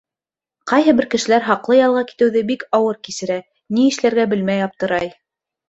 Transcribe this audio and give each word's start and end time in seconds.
Ҡайһы 0.69 0.95
бер 0.99 1.07
кешеләр 1.13 1.45
хаҡлы 1.49 1.77
ялға 1.81 2.03
китеүҙе 2.13 2.43
бик 2.53 2.67
ауыр 2.79 2.99
кисерә, 3.09 3.39
ни 3.79 3.87
эшләргә 3.93 4.29
белмәй 4.35 4.69
аптырай. 4.71 5.17